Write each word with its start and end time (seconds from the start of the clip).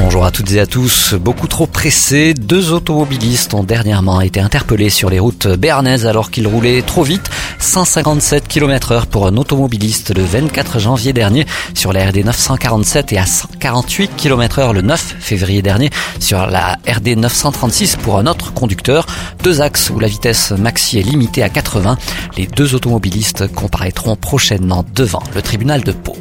Bonjour 0.00 0.24
à 0.24 0.30
toutes 0.30 0.52
et 0.52 0.60
à 0.60 0.66
tous. 0.66 1.14
Beaucoup 1.14 1.48
trop 1.48 1.66
pressés, 1.66 2.32
deux 2.32 2.70
automobilistes 2.70 3.52
ont 3.52 3.64
dernièrement 3.64 4.20
été 4.20 4.38
interpellés 4.38 4.90
sur 4.90 5.10
les 5.10 5.18
routes 5.18 5.48
béarnaises 5.48 6.06
alors 6.06 6.30
qu'ils 6.30 6.46
roulaient 6.46 6.82
trop 6.82 7.02
vite. 7.02 7.28
157 7.58 8.46
km 8.46 8.92
heure 8.92 9.06
pour 9.08 9.26
un 9.26 9.36
automobiliste 9.36 10.16
le 10.16 10.22
24 10.22 10.78
janvier 10.78 11.12
dernier 11.12 11.46
sur 11.74 11.92
la 11.92 12.06
RD 12.06 12.24
947 12.24 13.12
et 13.12 13.18
à 13.18 13.26
148 13.26 14.12
km 14.16 14.60
heure 14.60 14.72
le 14.72 14.82
9 14.82 15.16
février 15.18 15.62
dernier 15.62 15.90
sur 16.20 16.46
la 16.46 16.78
RD 16.86 17.16
936 17.16 17.96
pour 17.96 18.18
un 18.18 18.28
autre 18.28 18.54
conducteur. 18.54 19.04
Deux 19.42 19.60
axes 19.60 19.90
où 19.90 19.98
la 19.98 20.06
vitesse 20.06 20.52
maxi 20.52 21.00
est 21.00 21.02
limitée 21.02 21.42
à 21.42 21.48
80. 21.48 21.98
Les 22.36 22.46
deux 22.46 22.76
automobilistes 22.76 23.52
comparaîtront 23.52 24.14
prochainement 24.14 24.84
devant 24.94 25.24
le 25.34 25.42
tribunal 25.42 25.82
de 25.82 25.90
Pau. 25.90 26.14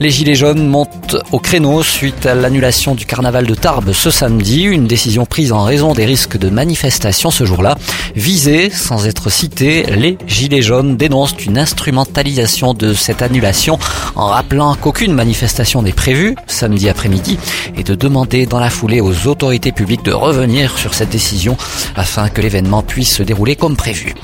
Les 0.00 0.10
Gilets 0.10 0.34
jaunes 0.34 0.66
montent 0.66 1.16
au 1.30 1.38
créneau 1.38 1.82
suite 1.82 2.26
à 2.26 2.34
l'annulation 2.34 2.94
du 2.94 3.06
carnaval 3.06 3.46
de 3.46 3.54
Tarbes 3.54 3.92
ce 3.92 4.10
samedi, 4.10 4.62
une 4.62 4.86
décision 4.86 5.24
prise 5.24 5.52
en 5.52 5.62
raison 5.62 5.94
des 5.94 6.04
risques 6.04 6.36
de 6.36 6.50
manifestation 6.50 7.30
ce 7.30 7.44
jour-là. 7.44 7.76
Visés, 8.16 8.70
sans 8.70 9.06
être 9.06 9.30
cités, 9.30 9.84
les 9.84 10.18
Gilets 10.26 10.62
jaunes 10.62 10.96
dénoncent 10.96 11.36
une 11.46 11.58
instrumentalisation 11.58 12.74
de 12.74 12.92
cette 12.92 13.22
annulation 13.22 13.78
en 14.16 14.26
rappelant 14.26 14.74
qu'aucune 14.74 15.12
manifestation 15.12 15.82
n'est 15.82 15.92
prévue 15.92 16.34
samedi 16.48 16.88
après-midi 16.88 17.38
et 17.76 17.84
de 17.84 17.94
demander 17.94 18.46
dans 18.46 18.60
la 18.60 18.70
foulée 18.70 19.00
aux 19.00 19.28
autorités 19.28 19.72
publiques 19.72 20.04
de 20.04 20.12
revenir 20.12 20.76
sur 20.76 20.94
cette 20.94 21.10
décision 21.10 21.56
afin 21.94 22.28
que 22.28 22.40
l'événement 22.40 22.82
puisse 22.82 23.14
se 23.16 23.22
dérouler 23.22 23.54
comme 23.54 23.76
prévu. 23.76 24.14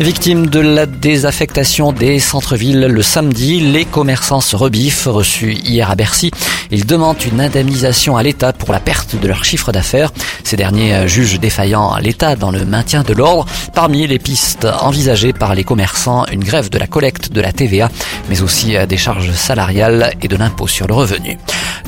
Victime 0.00 0.46
de 0.46 0.60
la 0.60 0.86
désaffectation 0.86 1.92
des 1.92 2.20
centres-villes 2.20 2.86
le 2.86 3.02
samedi, 3.02 3.60
les 3.60 3.84
commerçants 3.84 4.40
se 4.40 4.56
rebiffent 4.56 5.08
reçus 5.20 5.52
hier 5.52 5.90
à 5.90 5.96
Bercy. 5.96 6.30
Ils 6.70 6.86
demandent 6.86 7.22
une 7.30 7.42
indemnisation 7.42 8.16
à 8.16 8.22
l'État 8.22 8.54
pour 8.54 8.72
la 8.72 8.80
perte 8.80 9.16
de 9.16 9.28
leur 9.28 9.44
chiffre 9.44 9.70
d'affaires. 9.70 10.12
Ces 10.44 10.56
derniers 10.56 11.06
jugent 11.08 11.38
défaillant 11.38 11.96
l'État 11.98 12.36
dans 12.36 12.50
le 12.50 12.64
maintien 12.64 13.02
de 13.02 13.12
l'ordre. 13.12 13.44
Parmi 13.74 14.06
les 14.06 14.18
pistes 14.18 14.66
envisagées 14.80 15.34
par 15.34 15.54
les 15.54 15.64
commerçants, 15.64 16.24
une 16.32 16.42
grève 16.42 16.70
de 16.70 16.78
la 16.78 16.86
collecte 16.86 17.32
de 17.32 17.40
la 17.42 17.52
TVA, 17.52 17.90
mais 18.30 18.40
aussi 18.40 18.74
des 18.88 18.96
charges 18.96 19.32
salariales 19.32 20.14
et 20.22 20.28
de 20.28 20.36
l'impôt 20.36 20.66
sur 20.66 20.86
le 20.86 20.94
revenu. 20.94 21.36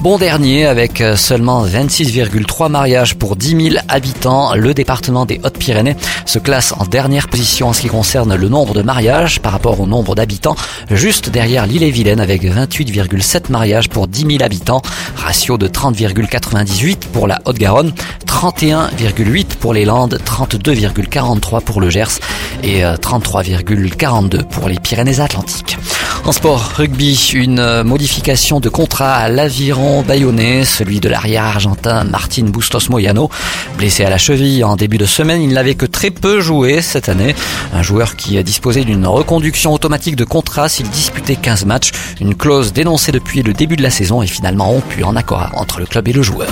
Bon 0.03 0.19
dernier, 0.19 0.67
avec 0.67 1.01
seulement 1.15 1.65
26,3 1.65 2.69
mariages 2.69 3.15
pour 3.15 3.37
10 3.37 3.71
000 3.71 3.85
habitants, 3.87 4.53
le 4.57 4.75
département 4.75 5.27
des 5.27 5.41
Hautes-Pyrénées 5.45 5.95
se 6.27 6.41
classe 6.41 6.75
en 6.77 6.85
dernière 6.87 7.29
position 7.29 7.69
en 7.69 7.73
ce 7.73 7.83
qui 7.83 7.87
concerne 7.87 8.35
le 8.35 8.49
nombre 8.49 8.75
de 8.75 8.83
mariages 8.83 9.39
par 9.39 9.53
rapport 9.53 9.79
au 9.79 9.87
nombre 9.87 10.17
d'habitants, 10.17 10.57
juste 10.91 11.31
derrière 11.31 11.69
l'île-et-Vilaine 11.69 12.19
avec 12.19 12.43
28,7 12.43 13.53
mariages 13.53 13.89
pour 13.89 14.09
10 14.09 14.27
000 14.27 14.43
habitants, 14.43 14.83
ratio 15.15 15.57
de 15.57 15.69
30,98 15.69 17.07
pour 17.13 17.29
la 17.29 17.39
Haute-Garonne, 17.45 17.93
31,8 18.27 19.55
pour 19.61 19.73
les 19.73 19.85
Landes, 19.85 20.19
32,43 20.27 21.61
pour 21.61 21.81
le 21.81 21.91
Gers 21.91 22.19
et 22.65 22.83
33,42 22.83 24.43
pour 24.49 24.69
les 24.69 24.81
Pyrénées-Atlantiques. 24.81 25.79
En 26.25 26.31
sport, 26.31 26.75
rugby, 26.77 27.33
une 27.35 27.83
modification 27.83 28.61
de 28.61 28.69
contrat 28.69 29.17
à 29.17 29.29
l'aviron 29.29 30.03
bayonnais, 30.03 30.65
celui 30.65 31.01
de 31.01 31.09
l'arrière 31.09 31.43
argentin 31.43 32.05
Martin 32.05 32.45
Bustos 32.45 32.89
Moyano. 32.91 33.29
Blessé 33.77 34.05
à 34.05 34.11
la 34.11 34.19
cheville 34.19 34.63
en 34.63 34.77
début 34.77 34.99
de 34.99 35.05
semaine, 35.05 35.43
il 35.43 35.53
n'avait 35.53 35.75
que 35.75 35.85
très 35.85 36.11
peu 36.13 36.41
joué 36.41 36.81
cette 36.81 37.09
année. 37.09 37.35
Un 37.73 37.83
joueur 37.83 38.15
qui 38.15 38.39
a 38.39 38.45
disposé 38.45 38.85
d'une 38.85 39.05
reconduction 39.05 39.73
automatique 39.73 40.15
de 40.15 40.25
contrat 40.25 40.69
s'il 40.69 40.89
disputait 40.91 41.37
15 41.37 41.65
matchs, 41.65 41.91
une 42.21 42.37
clause 42.37 42.73
dénoncée 42.73 43.11
depuis 43.11 43.43
le 43.43 43.53
début 43.53 43.77
de 43.77 43.83
la 43.83 43.91
saison 43.91 44.23
et 44.23 44.29
finalement 44.29 44.67
rompue 44.67 45.03
en 45.03 45.17
accord 45.17 45.51
entre 45.55 45.81
le 45.81 45.87
club 45.87 46.07
et 46.07 46.13
le 46.13 46.23
joueur. 46.23 46.49